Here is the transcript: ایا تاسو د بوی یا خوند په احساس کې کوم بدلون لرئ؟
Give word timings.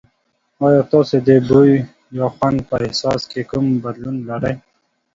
ایا 0.63 0.81
تاسو 0.91 1.15
د 1.27 1.29
بوی 1.49 1.71
یا 2.17 2.25
خوند 2.35 2.57
په 2.69 2.75
احساس 2.85 3.21
کې 3.31 3.41
کوم 3.51 3.65
بدلون 3.83 4.17
لرئ؟ 4.29 4.55